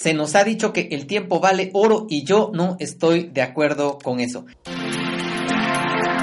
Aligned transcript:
Se 0.00 0.14
nos 0.14 0.34
ha 0.34 0.44
dicho 0.44 0.72
que 0.72 0.88
el 0.92 1.06
tiempo 1.06 1.40
vale 1.40 1.68
oro 1.74 2.06
y 2.08 2.24
yo 2.24 2.50
no 2.54 2.76
estoy 2.80 3.28
de 3.34 3.42
acuerdo 3.42 3.98
con 4.02 4.18
eso. 4.18 4.46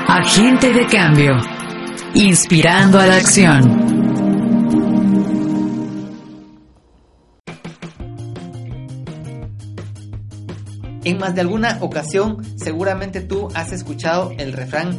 Agente 0.07 0.73
de 0.73 0.87
cambio. 0.87 1.37
Inspirando 2.15 2.97
a 2.97 3.05
la 3.05 3.17
acción. 3.17 3.85
En 11.03 11.19
más 11.19 11.35
de 11.35 11.41
alguna 11.41 11.77
ocasión 11.81 12.43
seguramente 12.57 13.21
tú 13.21 13.49
has 13.53 13.71
escuchado 13.71 14.31
el 14.39 14.53
refrán 14.53 14.97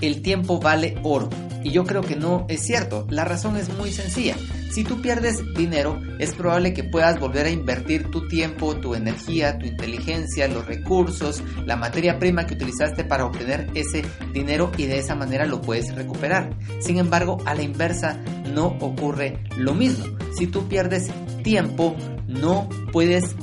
el 0.00 0.20
tiempo 0.22 0.58
vale 0.58 0.98
oro. 1.04 1.30
Y 1.62 1.70
yo 1.70 1.84
creo 1.84 2.02
que 2.02 2.16
no 2.16 2.44
es 2.48 2.62
cierto. 2.62 3.06
La 3.08 3.24
razón 3.24 3.56
es 3.56 3.72
muy 3.76 3.92
sencilla. 3.92 4.34
Si 4.70 4.84
tú 4.84 5.00
pierdes 5.00 5.42
dinero, 5.54 6.00
es 6.18 6.34
probable 6.34 6.74
que 6.74 6.84
puedas 6.84 7.18
volver 7.18 7.46
a 7.46 7.50
invertir 7.50 8.10
tu 8.10 8.28
tiempo, 8.28 8.76
tu 8.76 8.94
energía, 8.94 9.58
tu 9.58 9.66
inteligencia, 9.66 10.48
los 10.48 10.66
recursos, 10.66 11.42
la 11.64 11.76
materia 11.76 12.18
prima 12.18 12.46
que 12.46 12.54
utilizaste 12.54 13.04
para 13.04 13.24
obtener 13.24 13.70
ese 13.74 14.04
dinero 14.32 14.70
y 14.76 14.86
de 14.86 14.98
esa 14.98 15.14
manera 15.14 15.46
lo 15.46 15.60
puedes 15.60 15.94
recuperar. 15.94 16.50
Sin 16.80 16.98
embargo, 16.98 17.38
a 17.46 17.54
la 17.54 17.62
inversa 17.62 18.20
no 18.52 18.76
ocurre 18.80 19.38
lo 19.56 19.74
mismo. 19.74 20.04
Si 20.36 20.46
tú 20.46 20.68
pierdes 20.68 21.10
tiempo, 21.42 21.96
no 22.26 22.68
puedes 22.92 23.34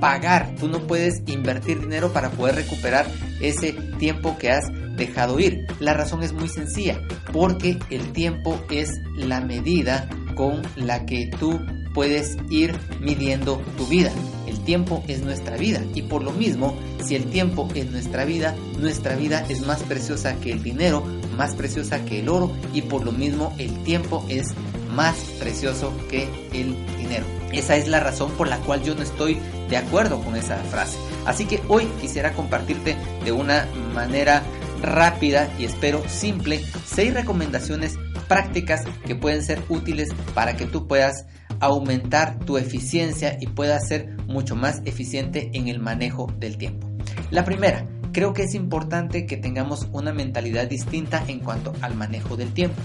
pagar, 0.00 0.54
tú 0.58 0.68
no 0.68 0.86
puedes 0.86 1.22
invertir 1.26 1.80
dinero 1.80 2.12
para 2.12 2.30
poder 2.30 2.54
recuperar 2.54 3.06
ese 3.40 3.72
tiempo 3.98 4.38
que 4.38 4.50
has 4.50 4.64
dejado 4.96 5.38
ir. 5.38 5.66
La 5.80 5.94
razón 5.94 6.22
es 6.22 6.32
muy 6.32 6.48
sencilla, 6.48 7.00
porque 7.32 7.78
el 7.90 8.12
tiempo 8.12 8.60
es 8.70 8.90
la 9.16 9.40
medida 9.40 10.08
con 10.38 10.62
la 10.76 11.04
que 11.04 11.26
tú 11.26 11.60
puedes 11.92 12.36
ir 12.48 12.72
midiendo 13.00 13.60
tu 13.76 13.86
vida. 13.88 14.12
El 14.46 14.60
tiempo 14.60 15.02
es 15.08 15.20
nuestra 15.22 15.56
vida 15.56 15.82
y 15.94 16.02
por 16.02 16.22
lo 16.22 16.30
mismo, 16.30 16.78
si 17.04 17.16
el 17.16 17.24
tiempo 17.24 17.68
es 17.74 17.90
nuestra 17.90 18.24
vida, 18.24 18.54
nuestra 18.78 19.16
vida 19.16 19.44
es 19.48 19.66
más 19.66 19.82
preciosa 19.82 20.36
que 20.36 20.52
el 20.52 20.62
dinero, 20.62 21.02
más 21.36 21.56
preciosa 21.56 22.04
que 22.04 22.20
el 22.20 22.28
oro 22.28 22.52
y 22.72 22.82
por 22.82 23.04
lo 23.04 23.10
mismo 23.10 23.52
el 23.58 23.82
tiempo 23.82 24.24
es 24.28 24.54
más 24.94 25.16
precioso 25.40 25.92
que 26.08 26.28
el 26.52 26.76
dinero. 26.96 27.26
Esa 27.52 27.76
es 27.76 27.88
la 27.88 27.98
razón 27.98 28.30
por 28.32 28.46
la 28.46 28.58
cual 28.58 28.84
yo 28.84 28.94
no 28.94 29.02
estoy 29.02 29.38
de 29.68 29.76
acuerdo 29.76 30.20
con 30.20 30.36
esa 30.36 30.56
frase. 30.58 30.96
Así 31.26 31.46
que 31.46 31.60
hoy 31.66 31.86
quisiera 32.00 32.32
compartirte 32.32 32.96
de 33.24 33.32
una 33.32 33.66
manera 33.92 34.44
rápida 34.82 35.52
y 35.58 35.64
espero 35.64 36.02
simple 36.08 36.64
seis 36.86 37.12
recomendaciones 37.12 37.98
prácticas 38.28 38.84
que 39.06 39.14
pueden 39.14 39.42
ser 39.42 39.62
útiles 39.68 40.10
para 40.34 40.56
que 40.56 40.66
tú 40.66 40.86
puedas 40.86 41.26
aumentar 41.60 42.38
tu 42.40 42.58
eficiencia 42.58 43.36
y 43.40 43.46
puedas 43.46 43.88
ser 43.88 44.16
mucho 44.26 44.54
más 44.54 44.82
eficiente 44.84 45.50
en 45.54 45.68
el 45.68 45.80
manejo 45.80 46.32
del 46.38 46.56
tiempo. 46.58 46.88
La 47.30 47.44
primera, 47.44 47.86
creo 48.12 48.32
que 48.32 48.42
es 48.42 48.54
importante 48.54 49.26
que 49.26 49.36
tengamos 49.36 49.88
una 49.92 50.12
mentalidad 50.12 50.68
distinta 50.68 51.24
en 51.26 51.40
cuanto 51.40 51.72
al 51.80 51.94
manejo 51.94 52.36
del 52.36 52.52
tiempo. 52.52 52.80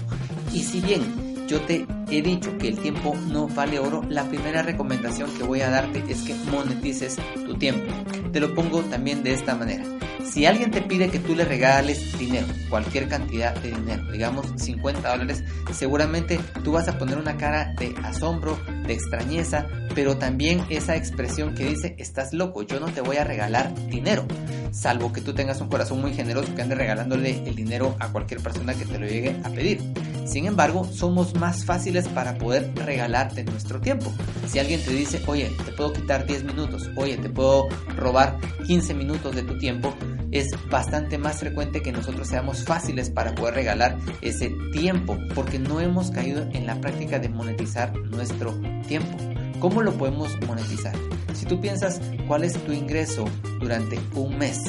Y 0.52 0.62
si 0.62 0.80
bien 0.80 1.46
yo 1.46 1.60
te 1.60 1.86
he 2.10 2.22
dicho 2.22 2.56
que 2.58 2.68
el 2.68 2.78
tiempo 2.78 3.14
no 3.28 3.48
vale 3.48 3.78
oro, 3.78 4.02
la 4.08 4.24
primera 4.24 4.62
recomendación 4.62 5.30
que 5.36 5.44
voy 5.44 5.60
a 5.60 5.70
darte 5.70 6.02
es 6.08 6.22
que 6.22 6.34
monetices 6.50 7.16
tu 7.46 7.54
tiempo. 7.54 7.92
Te 8.32 8.40
lo 8.40 8.54
pongo 8.54 8.80
también 8.82 9.22
de 9.22 9.34
esta 9.34 9.54
manera. 9.54 9.84
Si 10.30 10.46
alguien 10.46 10.70
te 10.70 10.82
pide 10.82 11.10
que 11.10 11.18
tú 11.18 11.34
le 11.34 11.44
regales 11.44 12.18
dinero, 12.18 12.46
cualquier 12.68 13.08
cantidad 13.08 13.54
de 13.54 13.70
dinero, 13.72 14.10
digamos 14.10 14.46
50 14.56 15.08
dólares, 15.08 15.44
seguramente 15.72 16.40
tú 16.62 16.72
vas 16.72 16.88
a 16.88 16.98
poner 16.98 17.18
una 17.18 17.36
cara 17.36 17.72
de 17.78 17.94
asombro, 18.02 18.58
de 18.86 18.94
extrañeza, 18.94 19.66
pero 19.94 20.16
también 20.16 20.64
esa 20.70 20.96
expresión 20.96 21.54
que 21.54 21.66
dice, 21.66 21.94
estás 21.98 22.32
loco, 22.32 22.62
yo 22.62 22.80
no 22.80 22.86
te 22.86 23.00
voy 23.00 23.16
a 23.16 23.24
regalar 23.24 23.74
dinero, 23.88 24.26
salvo 24.72 25.12
que 25.12 25.20
tú 25.20 25.34
tengas 25.34 25.60
un 25.60 25.68
corazón 25.68 26.00
muy 26.00 26.12
generoso 26.14 26.54
que 26.54 26.62
ande 26.62 26.74
regalándole 26.74 27.42
el 27.46 27.54
dinero 27.54 27.96
a 28.00 28.08
cualquier 28.08 28.40
persona 28.40 28.74
que 28.74 28.84
te 28.86 28.98
lo 28.98 29.06
llegue 29.06 29.36
a 29.44 29.50
pedir. 29.50 29.80
Sin 30.24 30.46
embargo, 30.46 30.84
somos 30.90 31.34
más 31.34 31.64
fáciles 31.64 32.08
para 32.08 32.38
poder 32.38 32.72
regalarte 32.74 33.44
nuestro 33.44 33.80
tiempo. 33.80 34.12
Si 34.48 34.58
alguien 34.58 34.82
te 34.82 34.90
dice, 34.90 35.22
oye, 35.26 35.50
te 35.64 35.72
puedo 35.72 35.92
quitar 35.92 36.26
10 36.26 36.44
minutos, 36.44 36.90
oye, 36.96 37.18
te 37.18 37.28
puedo 37.28 37.68
robar 37.94 38.38
15 38.66 38.94
minutos 38.94 39.34
de 39.34 39.42
tu 39.42 39.58
tiempo, 39.58 39.94
es 40.34 40.50
bastante 40.68 41.16
más 41.16 41.38
frecuente 41.38 41.80
que 41.80 41.92
nosotros 41.92 42.28
seamos 42.28 42.64
fáciles 42.64 43.08
para 43.08 43.34
poder 43.34 43.54
regalar 43.54 43.96
ese 44.20 44.50
tiempo, 44.72 45.16
porque 45.34 45.60
no 45.60 45.80
hemos 45.80 46.10
caído 46.10 46.46
en 46.52 46.66
la 46.66 46.80
práctica 46.80 47.20
de 47.20 47.28
monetizar 47.28 47.96
nuestro 47.96 48.52
tiempo. 48.88 49.16
¿Cómo 49.60 49.80
lo 49.80 49.92
podemos 49.94 50.36
monetizar? 50.46 50.94
Si 51.34 51.46
tú 51.46 51.60
piensas 51.60 52.00
cuál 52.26 52.42
es 52.42 52.52
tu 52.64 52.72
ingreso 52.72 53.24
durante 53.60 53.98
un 54.14 54.36
mes, 54.36 54.60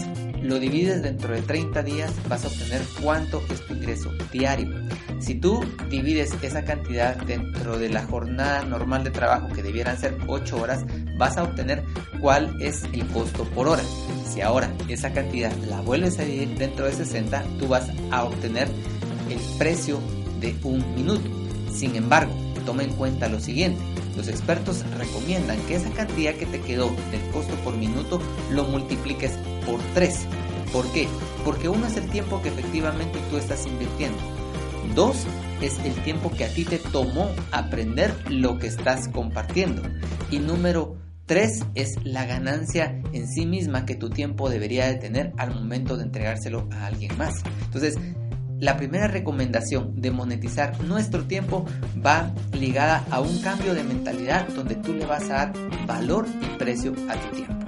lo 0.47 0.59
divides 0.59 1.01
dentro 1.01 1.33
de 1.33 1.41
30 1.41 1.83
días, 1.83 2.11
vas 2.29 2.45
a 2.45 2.47
obtener 2.47 2.81
cuánto 3.01 3.41
es 3.49 3.65
tu 3.65 3.73
ingreso 3.73 4.11
diario. 4.31 4.69
Si 5.19 5.35
tú 5.35 5.63
divides 5.89 6.33
esa 6.41 6.63
cantidad 6.63 7.15
dentro 7.15 7.77
de 7.77 7.89
la 7.89 8.03
jornada 8.05 8.63
normal 8.63 9.03
de 9.03 9.11
trabajo, 9.11 9.49
que 9.49 9.63
debieran 9.63 9.97
ser 9.97 10.17
8 10.27 10.57
horas, 10.57 10.85
vas 11.17 11.37
a 11.37 11.43
obtener 11.43 11.83
cuál 12.21 12.55
es 12.61 12.83
el 12.93 13.05
costo 13.07 13.43
por 13.45 13.67
hora. 13.67 13.83
Si 14.27 14.41
ahora 14.41 14.71
esa 14.87 15.13
cantidad 15.13 15.51
la 15.69 15.81
vuelves 15.81 16.19
a 16.19 16.23
dividir 16.23 16.57
dentro 16.57 16.85
de 16.85 16.93
60, 16.93 17.43
tú 17.59 17.67
vas 17.67 17.89
a 18.11 18.23
obtener 18.23 18.67
el 19.29 19.39
precio 19.57 19.99
de 20.39 20.55
un 20.63 20.95
minuto. 20.95 21.29
Sin 21.73 21.95
embargo, 21.95 22.33
toma 22.65 22.83
en 22.83 22.93
cuenta 22.93 23.29
lo 23.29 23.39
siguiente. 23.39 23.79
Los 24.17 24.27
expertos 24.27 24.83
recomiendan 24.97 25.59
que 25.67 25.75
esa 25.75 25.89
cantidad 25.91 26.33
que 26.33 26.45
te 26.45 26.61
quedó 26.61 26.89
del 27.11 27.21
costo 27.31 27.53
por 27.63 27.77
minuto 27.77 28.21
lo 28.51 28.63
multipliques 28.65 29.33
por 29.65 29.79
3. 29.93 30.27
¿Por 30.71 30.91
qué? 30.91 31.07
Porque 31.43 31.69
uno 31.69 31.87
es 31.87 31.97
el 31.97 32.09
tiempo 32.09 32.41
que 32.41 32.49
efectivamente 32.49 33.19
tú 33.29 33.37
estás 33.37 33.65
invirtiendo. 33.65 34.17
Dos 34.93 35.25
es 35.61 35.79
el 35.79 35.93
tiempo 36.03 36.31
que 36.31 36.45
a 36.45 36.49
ti 36.49 36.65
te 36.65 36.79
tomó 36.79 37.29
aprender 37.51 38.13
lo 38.29 38.59
que 38.59 38.67
estás 38.67 39.07
compartiendo. 39.09 39.81
Y 40.31 40.39
número 40.39 40.97
tres 41.25 41.63
es 41.73 41.95
la 42.03 42.25
ganancia 42.25 43.01
en 43.13 43.27
sí 43.27 43.45
misma 43.45 43.85
que 43.85 43.95
tu 43.95 44.09
tiempo 44.09 44.49
debería 44.49 44.87
de 44.87 44.95
tener 44.95 45.33
al 45.37 45.53
momento 45.53 45.97
de 45.97 46.03
entregárselo 46.03 46.67
a 46.71 46.87
alguien 46.87 47.17
más. 47.17 47.41
Entonces, 47.65 47.97
la 48.59 48.77
primera 48.77 49.07
recomendación 49.07 50.01
de 50.01 50.11
monetizar 50.11 50.81
nuestro 50.83 51.25
tiempo 51.25 51.65
va 52.05 52.33
ligada 52.53 53.05
a 53.11 53.19
un 53.19 53.39
cambio 53.41 53.73
de 53.73 53.83
mentalidad 53.83 54.47
donde 54.49 54.75
tú 54.75 54.93
le 54.93 55.05
vas 55.05 55.29
a 55.29 55.33
dar 55.33 55.53
valor 55.85 56.25
y 56.41 56.57
precio 56.57 56.93
a 57.09 57.15
tu 57.15 57.35
tiempo. 57.35 57.64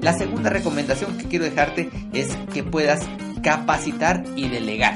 La 0.00 0.14
segunda 0.14 0.50
recomendación 0.50 1.18
que 1.18 1.26
quiero 1.26 1.44
dejarte 1.44 1.90
es 2.12 2.36
que 2.52 2.64
puedas 2.64 3.06
capacitar 3.42 4.24
y 4.36 4.48
delegar. 4.48 4.94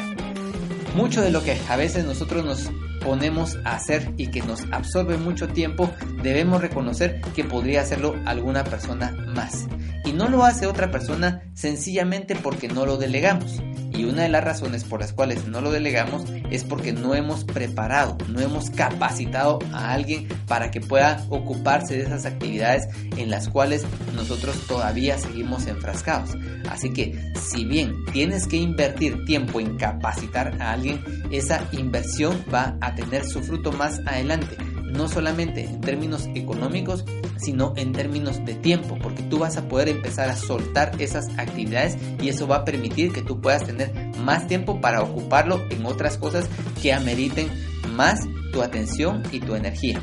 Mucho 0.95 1.21
de 1.23 1.31
lo 1.31 1.43
que 1.43 1.59
a 1.69 1.77
veces 1.77 2.05
nosotros 2.05 2.45
nos 2.45 2.71
ponemos 3.05 3.59
a 3.65 3.75
hacer 3.77 4.13
y 4.17 4.29
que 4.29 4.41
nos 4.43 4.63
absorbe 4.73 5.19
mucho 5.19 5.49
tiempo, 5.49 5.91
debemos 6.23 6.63
reconocer 6.63 7.21
que 7.35 7.45
podría 7.45 7.83
hacerlo 7.83 8.17
alguna 8.25 8.65
persona 8.65 9.13
más. 9.35 9.67
Y 10.05 10.13
no 10.13 10.29
lo 10.29 10.45
hace 10.45 10.67
otra 10.67 10.91
persona 10.91 11.43
sencillamente 11.55 12.35
porque 12.35 12.69
no 12.69 12.87
lo 12.87 12.97
delegamos. 12.97 13.61
Y 13.95 14.05
una 14.05 14.23
de 14.23 14.29
las 14.29 14.43
razones 14.43 14.85
por 14.85 15.01
las 15.01 15.13
cuales 15.13 15.47
no 15.47 15.61
lo 15.61 15.71
delegamos 15.71 16.25
es 16.51 16.65
porque 16.65 16.93
no 16.93 17.15
hemos 17.15 17.45
preparado, 17.45 18.19
no 18.29 18.41
hemos 18.41 18.71
capacitado 18.71 19.61
a 19.73 19.93
alguien 19.93 20.29
para 20.49 20.71
que 20.71 20.81
pueda 20.81 21.25
ocuparse 21.31 21.97
de 21.97 22.03
esas 22.03 22.27
actividades 22.27 22.89
en 23.17 23.31
las 23.31 23.49
cuales 23.49 23.85
nosotros 24.15 24.67
todavía 24.67 25.17
seguimos 25.19 25.67
enfrascados. 25.67 26.31
Así 26.69 26.93
que 26.93 27.19
si 27.41 27.65
bien 27.65 27.95
tienes 28.13 28.47
que 28.47 28.57
invertir 28.57 29.25
tiempo 29.27 29.61
en 29.61 29.77
capacitar 29.77 30.61
a 30.61 30.73
alguien, 30.73 31.03
esa 31.31 31.69
inversión 31.73 32.45
va 32.53 32.77
a 32.81 32.95
tener 32.95 33.25
su 33.25 33.43
fruto 33.43 33.71
más 33.73 34.01
adelante 34.07 34.57
no 34.95 35.09
solamente 35.09 35.65
en 35.65 35.81
términos 35.81 36.29
económicos, 36.35 37.05
sino 37.37 37.75
en 37.77 37.93
términos 37.93 38.45
de 38.45 38.55
tiempo, 38.55 38.97
porque 39.03 39.23
tú 39.23 39.39
vas 39.39 39.57
a 39.57 39.69
poder 39.69 39.89
empezar 39.89 40.31
a 40.31 40.37
soltar 40.37 40.93
esas 40.99 41.29
actividades 41.37 41.99
y 42.21 42.29
eso 42.29 42.47
va 42.47 42.57
a 42.57 42.65
permitir 42.65 43.13
que 43.13 43.23
tú 43.23 43.41
puedas 43.41 43.65
tener 43.65 43.93
más 44.21 44.47
tiempo 44.47 44.81
para 44.81 45.03
ocuparlo 45.03 45.61
en 45.71 45.85
otras 45.85 46.17
cosas 46.17 46.49
que 46.81 46.93
ameriten 46.93 47.49
más 47.95 48.21
tu 48.53 48.63
atención 48.63 49.23
y 49.33 49.41
tu 49.41 49.55
energía. 49.55 50.01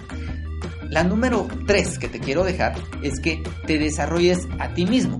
La 0.90 1.04
número 1.04 1.48
3 1.68 2.00
que 2.00 2.10
te 2.10 2.20
quiero 2.20 2.44
dejar 2.44 2.76
es 3.02 3.20
que 3.22 3.42
te 3.66 3.78
desarrolles 3.80 4.48
a 4.60 4.74
ti 4.74 4.86
mismo. 4.86 5.20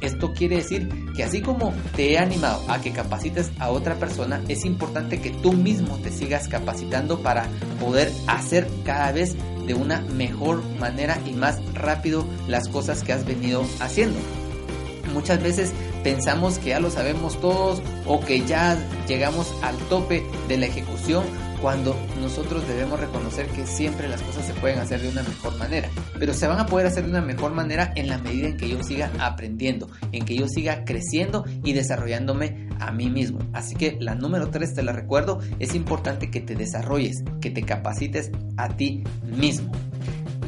Esto 0.00 0.32
quiere 0.32 0.56
decir 0.56 0.88
que 1.14 1.24
así 1.24 1.42
como 1.42 1.74
te 1.94 2.12
he 2.12 2.18
animado 2.18 2.64
a 2.70 2.80
que 2.80 2.90
capacites 2.90 3.50
a 3.58 3.68
otra 3.68 3.96
persona, 3.96 4.42
es 4.48 4.64
importante 4.64 5.20
que 5.20 5.28
tú 5.28 5.52
mismo 5.52 5.98
te 5.98 6.10
sigas 6.10 6.48
capacitando 6.48 7.22
para 7.22 7.46
poder 7.80 8.12
hacer 8.28 8.68
cada 8.84 9.10
vez 9.10 9.34
de 9.66 9.74
una 9.74 10.00
mejor 10.02 10.62
manera 10.78 11.18
y 11.26 11.32
más 11.32 11.58
rápido 11.74 12.24
las 12.46 12.68
cosas 12.68 13.02
que 13.02 13.12
has 13.12 13.26
venido 13.26 13.64
haciendo. 13.80 14.18
Muchas 15.12 15.42
veces 15.42 15.72
pensamos 16.04 16.58
que 16.58 16.70
ya 16.70 16.80
lo 16.80 16.90
sabemos 16.90 17.40
todos 17.40 17.82
o 18.06 18.20
que 18.20 18.46
ya 18.46 18.78
llegamos 19.08 19.52
al 19.62 19.76
tope 19.88 20.22
de 20.48 20.56
la 20.56 20.66
ejecución 20.66 21.24
cuando 21.60 21.94
nosotros 22.20 22.66
debemos 22.66 22.98
reconocer 22.98 23.46
que 23.48 23.66
siempre 23.66 24.08
las 24.08 24.22
cosas 24.22 24.46
se 24.46 24.54
pueden 24.54 24.78
hacer 24.78 25.00
de 25.00 25.10
una 25.10 25.22
mejor 25.22 25.56
manera, 25.58 25.88
pero 26.18 26.32
se 26.32 26.46
van 26.46 26.58
a 26.58 26.66
poder 26.66 26.86
hacer 26.86 27.04
de 27.04 27.10
una 27.10 27.20
mejor 27.20 27.52
manera 27.52 27.92
en 27.96 28.08
la 28.08 28.18
medida 28.18 28.48
en 28.48 28.56
que 28.56 28.68
yo 28.68 28.82
siga 28.82 29.10
aprendiendo, 29.18 29.88
en 30.12 30.24
que 30.24 30.36
yo 30.36 30.48
siga 30.48 30.84
creciendo 30.84 31.44
y 31.62 31.72
desarrollándome 31.74 32.69
a 32.80 32.90
mí 32.90 33.08
mismo. 33.10 33.38
Así 33.52 33.74
que 33.74 33.96
la 34.00 34.14
número 34.14 34.50
3 34.50 34.74
te 34.74 34.82
la 34.82 34.92
recuerdo, 34.92 35.40
es 35.58 35.74
importante 35.74 36.30
que 36.30 36.40
te 36.40 36.54
desarrolles, 36.54 37.22
que 37.40 37.50
te 37.50 37.62
capacites 37.62 38.30
a 38.56 38.68
ti 38.68 39.04
mismo. 39.24 39.72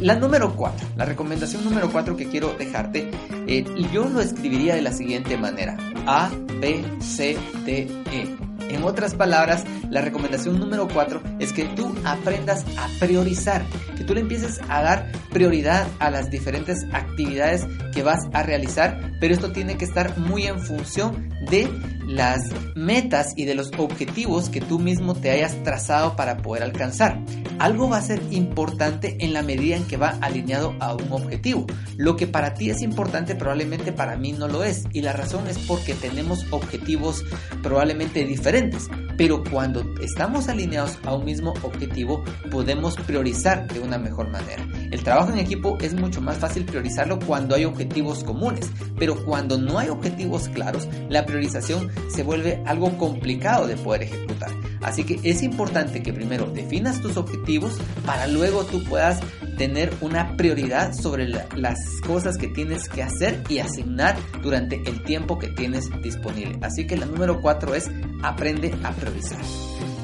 La 0.00 0.16
número 0.16 0.56
4, 0.56 0.88
la 0.96 1.04
recomendación 1.04 1.62
número 1.62 1.90
4 1.92 2.16
que 2.16 2.26
quiero 2.26 2.54
dejarte, 2.54 3.08
eh, 3.46 3.64
yo 3.92 4.08
lo 4.08 4.20
escribiría 4.20 4.74
de 4.74 4.82
la 4.82 4.92
siguiente 4.92 5.36
manera. 5.36 5.76
A, 6.06 6.30
B, 6.60 6.84
C, 7.00 7.36
D, 7.64 7.88
E. 8.10 8.51
En 8.72 8.84
otras 8.84 9.14
palabras, 9.14 9.64
la 9.90 10.00
recomendación 10.00 10.58
número 10.58 10.88
4 10.88 11.22
es 11.38 11.52
que 11.52 11.64
tú 11.64 11.94
aprendas 12.04 12.64
a 12.78 12.88
priorizar, 12.98 13.62
que 13.96 14.04
tú 14.04 14.14
le 14.14 14.20
empieces 14.20 14.60
a 14.68 14.82
dar 14.82 15.12
prioridad 15.30 15.86
a 15.98 16.10
las 16.10 16.30
diferentes 16.30 16.86
actividades 16.92 17.66
que 17.92 18.02
vas 18.02 18.20
a 18.32 18.42
realizar, 18.42 19.12
pero 19.20 19.34
esto 19.34 19.52
tiene 19.52 19.76
que 19.76 19.84
estar 19.84 20.18
muy 20.18 20.46
en 20.46 20.58
función 20.58 21.28
de 21.50 21.68
las 22.06 22.40
metas 22.74 23.32
y 23.36 23.44
de 23.44 23.54
los 23.54 23.70
objetivos 23.78 24.48
que 24.48 24.60
tú 24.60 24.78
mismo 24.78 25.14
te 25.14 25.30
hayas 25.30 25.62
trazado 25.62 26.16
para 26.16 26.38
poder 26.38 26.62
alcanzar. 26.62 27.18
Algo 27.58 27.88
va 27.88 27.98
a 27.98 28.02
ser 28.02 28.20
importante 28.30 29.16
en 29.20 29.32
la 29.32 29.42
medida 29.42 29.76
en 29.76 29.84
que 29.84 29.96
va 29.96 30.18
alineado 30.20 30.74
a 30.80 30.94
un 30.94 31.12
objetivo. 31.12 31.66
Lo 31.96 32.16
que 32.16 32.26
para 32.26 32.54
ti 32.54 32.70
es 32.70 32.82
importante 32.82 33.34
probablemente 33.34 33.92
para 33.92 34.16
mí 34.16 34.32
no 34.32 34.48
lo 34.48 34.64
es. 34.64 34.84
Y 34.92 35.02
la 35.02 35.12
razón 35.12 35.46
es 35.48 35.58
porque 35.58 35.94
tenemos 35.94 36.46
objetivos 36.50 37.24
probablemente 37.62 38.24
diferentes. 38.24 38.88
Pero 39.16 39.44
cuando 39.44 39.84
estamos 40.02 40.48
alineados 40.48 40.98
a 41.04 41.14
un 41.14 41.24
mismo 41.24 41.54
objetivo 41.62 42.24
podemos 42.50 42.96
priorizar 42.96 43.68
de 43.68 43.80
una 43.80 43.98
mejor 43.98 44.30
manera. 44.30 44.66
El 44.90 45.02
trabajo 45.02 45.32
en 45.32 45.38
equipo 45.38 45.78
es 45.80 45.94
mucho 45.94 46.20
más 46.20 46.38
fácil 46.38 46.64
priorizarlo 46.64 47.18
cuando 47.20 47.54
hay 47.54 47.64
objetivos 47.64 48.24
comunes. 48.24 48.70
Pero 48.98 49.24
cuando 49.24 49.58
no 49.58 49.78
hay 49.78 49.88
objetivos 49.88 50.48
claros, 50.48 50.88
la 51.08 51.24
priorización 51.26 51.90
se 52.08 52.22
vuelve 52.22 52.62
algo 52.66 52.96
complicado 52.98 53.66
de 53.66 53.76
poder 53.76 54.02
ejecutar. 54.02 54.50
Así 54.82 55.04
que 55.04 55.20
es 55.22 55.42
importante 55.42 56.02
que 56.02 56.12
primero 56.12 56.46
definas 56.46 57.00
tus 57.00 57.16
objetivos 57.16 57.78
para 58.04 58.26
luego 58.26 58.64
tú 58.64 58.82
puedas 58.84 59.20
tener 59.56 59.92
una 60.00 60.36
prioridad 60.36 60.92
sobre 60.92 61.28
las 61.28 61.78
cosas 62.06 62.36
que 62.36 62.48
tienes 62.48 62.88
que 62.88 63.02
hacer 63.02 63.42
y 63.48 63.58
asignar 63.58 64.16
durante 64.42 64.82
el 64.86 65.02
tiempo 65.04 65.38
que 65.38 65.48
tienes 65.48 65.88
disponible. 66.02 66.58
Así 66.62 66.86
que 66.86 66.96
la 66.96 67.06
número 67.06 67.40
4 67.40 67.74
es 67.74 67.90
aprende 68.22 68.74
a 68.82 68.92
priorizar. 68.92 69.38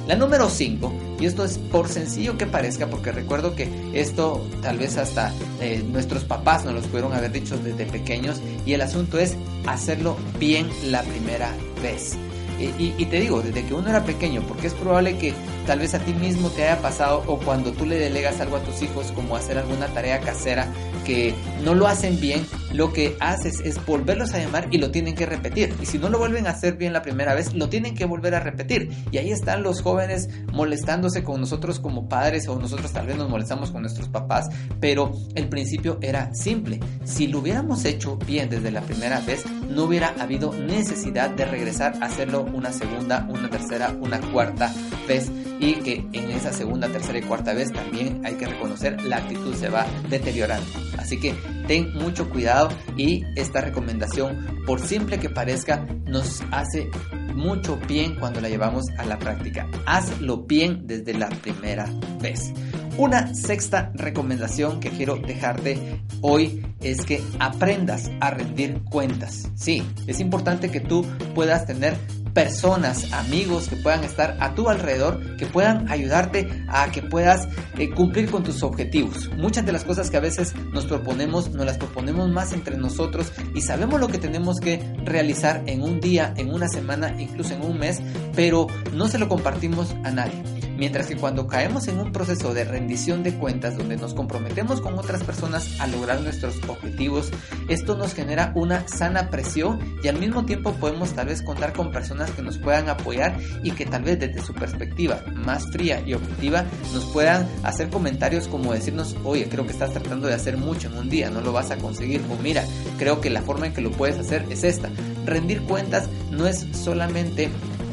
La 0.06 0.16
número 0.16 0.48
5, 0.48 1.18
y 1.20 1.26
esto 1.26 1.44
es 1.44 1.58
por 1.58 1.86
sencillo 1.88 2.38
que 2.38 2.46
parezca, 2.46 2.86
porque 2.86 3.12
recuerdo 3.12 3.54
que 3.54 3.68
esto 3.92 4.48
tal 4.62 4.78
vez 4.78 4.96
hasta 4.96 5.34
eh, 5.60 5.84
nuestros 5.86 6.24
papás 6.24 6.64
nos 6.64 6.72
lo 6.72 6.80
pudieron 6.80 7.12
haber 7.12 7.30
dicho 7.30 7.58
desde 7.58 7.84
pequeños, 7.84 8.40
y 8.64 8.72
el 8.72 8.80
asunto 8.80 9.18
es 9.18 9.36
hacerlo 9.66 10.16
bien 10.38 10.70
la 10.86 11.02
primera 11.02 11.52
vez. 11.82 12.16
Y, 12.58 13.04
te 13.06 13.20
digo, 13.20 13.40
desde 13.40 13.64
que 13.64 13.74
uno 13.74 13.88
era 13.88 14.04
pequeño, 14.04 14.42
porque 14.42 14.66
es 14.66 14.74
probable 14.74 15.16
que 15.16 15.32
tal 15.66 15.78
vez 15.78 15.94
a 15.94 16.00
ti 16.00 16.12
mismo 16.12 16.50
te 16.50 16.64
haya 16.64 16.82
pasado 16.82 17.22
o 17.26 17.38
cuando 17.38 17.72
tú 17.72 17.86
le 17.86 17.98
delegas 17.98 18.40
algo 18.40 18.56
a 18.56 18.60
tus 18.60 18.82
hijos 18.82 19.12
como 19.12 19.36
hacer 19.36 19.58
alguna 19.58 19.86
tarea 19.88 20.20
casera 20.20 20.66
que 21.04 21.34
no 21.62 21.74
lo 21.74 21.86
hacen 21.86 22.18
bien, 22.20 22.44
lo 22.72 22.92
que 22.92 23.16
haces 23.20 23.60
es 23.60 23.84
volverlos 23.84 24.34
a 24.34 24.38
llamar 24.38 24.68
y 24.70 24.78
lo 24.78 24.90
tienen 24.90 25.14
que 25.14 25.26
repetir. 25.26 25.74
Y 25.80 25.86
si 25.86 25.98
no 25.98 26.08
lo 26.08 26.18
vuelven 26.18 26.46
a 26.46 26.50
hacer 26.50 26.76
bien 26.76 26.92
la 26.92 27.02
primera 27.02 27.34
vez, 27.34 27.54
lo 27.54 27.68
tienen 27.68 27.94
que 27.94 28.04
volver 28.04 28.34
a 28.34 28.40
repetir. 28.40 28.90
Y 29.10 29.18
ahí 29.18 29.30
están 29.30 29.62
los 29.62 29.82
jóvenes 29.82 30.28
molestándose 30.52 31.22
con 31.22 31.40
nosotros 31.40 31.80
como 31.80 32.08
padres 32.08 32.48
o 32.48 32.58
nosotros 32.58 32.92
tal 32.92 33.06
vez 33.06 33.16
nos 33.16 33.28
molestamos 33.28 33.70
con 33.70 33.82
nuestros 33.82 34.08
papás, 34.08 34.48
pero 34.80 35.12
el 35.34 35.48
principio 35.48 35.98
era 36.00 36.34
simple. 36.34 36.80
Si 37.04 37.26
lo 37.26 37.40
hubiéramos 37.40 37.84
hecho 37.84 38.16
bien 38.16 38.48
desde 38.48 38.70
la 38.70 38.82
primera 38.82 39.20
vez, 39.20 39.44
no 39.68 39.84
hubiera 39.84 40.14
habido 40.18 40.52
necesidad 40.52 41.30
de 41.30 41.44
regresar 41.44 41.94
a 42.00 42.06
hacerlo 42.06 42.42
una 42.42 42.72
segunda, 42.72 43.26
una 43.30 43.48
tercera, 43.50 43.94
una 44.00 44.20
cuarta 44.20 44.72
vez 45.08 45.30
y 45.58 45.74
que 45.76 46.06
en 46.12 46.30
esa 46.30 46.52
segunda, 46.52 46.88
tercera 46.88 47.18
y 47.18 47.22
cuarta 47.22 47.54
vez 47.54 47.72
también 47.72 48.20
hay 48.24 48.34
que 48.34 48.46
reconocer 48.46 49.02
la 49.02 49.16
actitud 49.16 49.54
se 49.54 49.68
va 49.68 49.86
deteriorando. 50.08 50.66
Así 50.96 51.18
que 51.18 51.34
ten 51.66 51.92
mucho 51.94 52.28
cuidado 52.30 52.68
y 52.96 53.24
esta 53.34 53.60
recomendación, 53.60 54.62
por 54.66 54.80
simple 54.80 55.18
que 55.18 55.30
parezca, 55.30 55.84
nos 56.04 56.42
hace 56.52 56.90
mucho 57.34 57.78
bien 57.88 58.16
cuando 58.16 58.40
la 58.40 58.48
llevamos 58.48 58.84
a 58.98 59.04
la 59.04 59.18
práctica. 59.18 59.66
Hazlo 59.86 60.38
bien 60.38 60.86
desde 60.86 61.14
la 61.14 61.28
primera 61.28 61.86
vez. 62.20 62.52
Una 62.98 63.32
sexta 63.32 63.92
recomendación 63.94 64.80
que 64.80 64.90
quiero 64.90 65.16
dejarte 65.16 66.02
hoy 66.20 66.66
es 66.80 67.04
que 67.04 67.22
aprendas 67.38 68.10
a 68.20 68.30
rendir 68.30 68.82
cuentas. 68.90 69.48
Sí, 69.54 69.84
es 70.08 70.18
importante 70.18 70.70
que 70.70 70.80
tú 70.80 71.06
puedas 71.32 71.64
tener 71.64 71.96
personas, 72.38 73.12
amigos 73.12 73.68
que 73.68 73.74
puedan 73.74 74.04
estar 74.04 74.36
a 74.38 74.54
tu 74.54 74.68
alrededor, 74.68 75.36
que 75.36 75.46
puedan 75.46 75.90
ayudarte 75.90 76.48
a 76.68 76.88
que 76.88 77.02
puedas 77.02 77.48
eh, 77.76 77.90
cumplir 77.90 78.30
con 78.30 78.44
tus 78.44 78.62
objetivos. 78.62 79.28
Muchas 79.36 79.66
de 79.66 79.72
las 79.72 79.82
cosas 79.82 80.08
que 80.08 80.18
a 80.18 80.20
veces 80.20 80.54
nos 80.72 80.86
proponemos, 80.86 81.50
nos 81.50 81.66
las 81.66 81.78
proponemos 81.78 82.30
más 82.30 82.52
entre 82.52 82.76
nosotros 82.76 83.32
y 83.56 83.62
sabemos 83.62 83.98
lo 83.98 84.06
que 84.06 84.18
tenemos 84.18 84.60
que 84.60 84.80
realizar 85.04 85.64
en 85.66 85.82
un 85.82 85.98
día, 85.98 86.32
en 86.36 86.54
una 86.54 86.68
semana, 86.68 87.12
incluso 87.20 87.54
en 87.54 87.62
un 87.62 87.76
mes, 87.76 88.00
pero 88.36 88.68
no 88.92 89.08
se 89.08 89.18
lo 89.18 89.28
compartimos 89.28 89.96
a 90.04 90.12
nadie. 90.12 90.57
Mientras 90.78 91.08
que 91.08 91.16
cuando 91.16 91.48
caemos 91.48 91.88
en 91.88 91.98
un 91.98 92.12
proceso 92.12 92.54
de 92.54 92.62
rendición 92.62 93.24
de 93.24 93.34
cuentas 93.34 93.76
donde 93.76 93.96
nos 93.96 94.14
comprometemos 94.14 94.80
con 94.80 94.96
otras 94.96 95.24
personas 95.24 95.80
a 95.80 95.88
lograr 95.88 96.20
nuestros 96.20 96.54
objetivos, 96.68 97.30
esto 97.68 97.96
nos 97.96 98.14
genera 98.14 98.52
una 98.54 98.86
sana 98.86 99.28
presión 99.28 99.80
y 100.04 100.06
al 100.06 100.20
mismo 100.20 100.46
tiempo 100.46 100.72
podemos 100.74 101.14
tal 101.14 101.26
vez 101.26 101.42
contar 101.42 101.72
con 101.72 101.90
personas 101.90 102.30
que 102.30 102.42
nos 102.42 102.58
puedan 102.58 102.88
apoyar 102.88 103.36
y 103.64 103.72
que 103.72 103.86
tal 103.86 104.04
vez 104.04 104.20
desde 104.20 104.40
su 104.40 104.54
perspectiva 104.54 105.24
más 105.34 105.64
fría 105.72 106.00
y 106.06 106.14
objetiva 106.14 106.64
nos 106.94 107.06
puedan 107.06 107.48
hacer 107.64 107.90
comentarios 107.90 108.46
como 108.46 108.72
decirnos, 108.72 109.16
oye, 109.24 109.48
creo 109.48 109.66
que 109.66 109.72
estás 109.72 109.92
tratando 109.92 110.28
de 110.28 110.34
hacer 110.34 110.58
mucho 110.58 110.86
en 110.86 110.96
un 110.96 111.10
día, 111.10 111.28
no 111.28 111.40
lo 111.40 111.52
vas 111.52 111.72
a 111.72 111.76
conseguir, 111.78 112.22
o 112.30 112.40
mira, 112.40 112.64
creo 112.98 113.20
que 113.20 113.30
la 113.30 113.42
forma 113.42 113.66
en 113.66 113.72
que 113.72 113.80
lo 113.80 113.90
puedes 113.90 114.16
hacer 114.16 114.44
es 114.48 114.62
esta. 114.62 114.90
Rendir 115.26 115.62
cuentas 115.62 116.08
no 116.30 116.46
es 116.46 116.66
solamente 116.72 117.48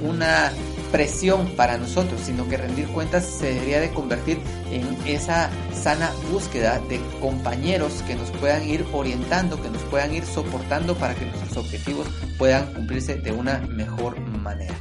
una 0.07 0.51
presión 0.95 1.49
para 1.57 1.77
nosotros, 1.77 2.21
sino 2.23 2.47
que 2.47 2.55
rendir 2.55 2.87
cuentas 2.87 3.25
se 3.25 3.47
debería 3.53 3.81
de 3.81 3.89
convertir 3.89 4.39
en 4.71 4.87
esa 5.05 5.49
sana 5.73 6.09
búsqueda 6.31 6.79
de 6.87 7.01
compañeros 7.19 8.01
que 8.07 8.15
nos 8.15 8.31
puedan 8.31 8.65
ir 8.65 8.85
orientando, 8.93 9.61
que 9.61 9.69
nos 9.69 9.81
puedan 9.83 10.15
ir 10.15 10.23
soportando 10.23 10.95
para 10.95 11.13
que 11.13 11.25
nuestros 11.25 11.57
objetivos 11.57 12.07
puedan 12.37 12.73
cumplirse 12.73 13.15
de 13.15 13.33
una 13.33 13.59
mejor 13.59 14.17
manera. 14.21 14.73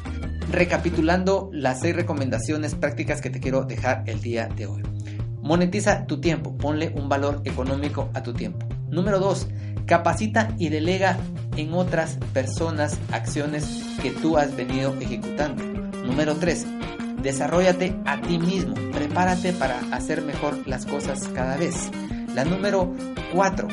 Recapitulando 0.52 1.50
las 1.52 1.80
seis 1.80 1.96
recomendaciones 1.96 2.76
prácticas 2.76 3.20
que 3.20 3.30
te 3.30 3.40
quiero 3.40 3.64
dejar 3.64 4.04
el 4.06 4.20
día 4.20 4.46
de 4.46 4.66
hoy. 4.66 4.82
Monetiza 5.42 6.06
tu 6.06 6.20
tiempo, 6.20 6.56
ponle 6.56 6.92
un 6.94 7.08
valor 7.08 7.42
económico 7.44 8.08
a 8.14 8.22
tu 8.22 8.32
tiempo. 8.34 8.68
Número 8.88 9.18
2. 9.18 9.48
Capacita 9.84 10.54
y 10.60 10.68
delega 10.68 11.18
en 11.56 11.74
otras 11.74 12.18
personas 12.32 13.00
acciones 13.10 13.82
que 14.00 14.12
tú 14.12 14.38
has 14.38 14.54
venido 14.54 14.94
ejecutando. 15.00 15.83
Número 16.04 16.34
3. 16.36 16.66
Desarrollate 17.22 17.96
a 18.04 18.20
ti 18.20 18.38
mismo. 18.38 18.74
Prepárate 18.92 19.52
para 19.52 19.80
hacer 19.92 20.22
mejor 20.22 20.66
las 20.66 20.86
cosas 20.86 21.28
cada 21.34 21.56
vez. 21.56 21.90
La 22.34 22.44
número 22.44 22.92
4. 23.32 23.68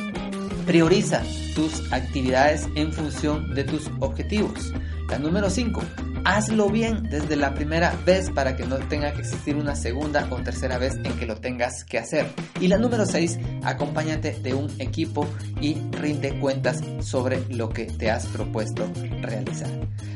Prioriza 0.66 1.22
tus 1.56 1.92
actividades 1.92 2.68
en 2.76 2.94
función 2.94 3.54
de 3.54 3.64
tus 3.64 3.92
objetivos. 4.00 4.74
La 5.10 5.20
número 5.20 5.50
5. 5.50 5.82
Hazlo 6.24 6.70
bien 6.70 7.04
desde 7.10 7.36
la 7.36 7.54
primera 7.54 7.96
vez 8.06 8.30
para 8.30 8.56
que 8.56 8.66
no 8.66 8.78
tenga 8.78 9.12
que 9.14 9.22
existir 9.22 9.56
una 9.56 9.76
segunda 9.76 10.28
o 10.30 10.38
tercera 10.38 10.78
vez 10.78 10.96
en 11.04 11.14
que 11.18 11.26
lo 11.26 11.38
tengas 11.38 11.84
que 11.84 11.98
hacer. 11.98 12.28
Y 12.60 12.68
la 12.68 12.78
número 12.78 13.06
6, 13.06 13.40
acompáñate 13.64 14.40
de 14.40 14.54
un 14.54 14.70
equipo 14.80 15.28
y 15.60 15.78
rinde 15.92 16.40
cuentas 16.40 16.82
sobre 17.02 17.44
lo 17.50 17.70
que 17.70 17.86
te 17.86 18.12
has 18.12 18.28
propuesto 18.28 18.92
realizar. 19.22 19.70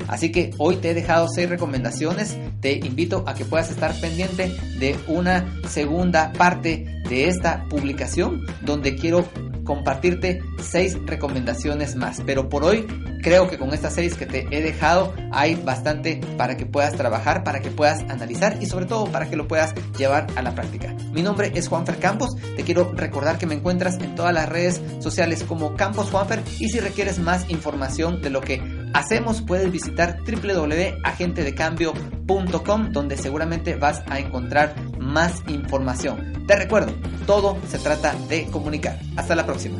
Así 0.07 0.31
que 0.31 0.51
hoy 0.57 0.77
te 0.77 0.91
he 0.91 0.93
dejado 0.93 1.27
6 1.27 1.49
recomendaciones. 1.49 2.37
Te 2.61 2.73
invito 2.73 3.23
a 3.27 3.33
que 3.33 3.45
puedas 3.45 3.71
estar 3.71 3.93
pendiente 3.99 4.55
de 4.79 4.95
una 5.07 5.45
segunda 5.67 6.31
parte 6.33 7.01
de 7.09 7.27
esta 7.27 7.65
publicación 7.69 8.45
donde 8.61 8.95
quiero 8.95 9.27
compartirte 9.65 10.41
seis 10.61 10.97
recomendaciones 11.05 11.95
más. 11.95 12.21
Pero 12.25 12.47
por 12.47 12.63
hoy 12.63 12.85
creo 13.25 13.49
que 13.49 13.57
con 13.57 13.73
estas 13.73 13.95
seis 13.95 14.13
que 14.13 14.27
te 14.27 14.47
he 14.51 14.61
dejado 14.61 15.11
hay 15.31 15.55
bastante 15.55 16.21
para 16.37 16.57
que 16.57 16.67
puedas 16.67 16.93
trabajar, 16.93 17.43
para 17.43 17.59
que 17.59 17.71
puedas 17.71 18.01
analizar 18.01 18.59
y 18.61 18.67
sobre 18.67 18.85
todo 18.85 19.05
para 19.05 19.27
que 19.27 19.35
lo 19.35 19.47
puedas 19.47 19.73
llevar 19.97 20.27
a 20.35 20.43
la 20.43 20.53
práctica. 20.53 20.95
Mi 21.11 21.23
nombre 21.23 21.51
es 21.55 21.67
Juanfer 21.67 21.97
Campos. 21.97 22.35
Te 22.55 22.63
quiero 22.63 22.93
recordar 22.93 23.39
que 23.39 23.47
me 23.47 23.55
encuentras 23.55 23.99
en 23.99 24.13
todas 24.13 24.31
las 24.31 24.47
redes 24.47 24.79
sociales 24.99 25.43
como 25.43 25.75
Campos 25.75 26.11
Juanfer 26.11 26.43
y 26.59 26.69
si 26.69 26.79
requieres 26.79 27.17
más 27.17 27.49
información 27.49 28.21
de 28.21 28.29
lo 28.29 28.41
que 28.41 28.61
hacemos 28.93 29.41
puedes 29.41 29.71
visitar 29.71 30.19
www.agentedecambio.com 30.19 32.91
donde 32.91 33.17
seguramente 33.17 33.75
vas 33.75 34.03
a 34.07 34.19
encontrar 34.19 34.75
más 34.99 35.41
información. 35.47 36.45
Te 36.45 36.57
recuerdo, 36.57 36.93
todo 37.25 37.57
se 37.67 37.79
trata 37.79 38.13
de 38.29 38.45
comunicar. 38.51 38.99
Hasta 39.15 39.33
la 39.33 39.47
próxima. 39.47 39.79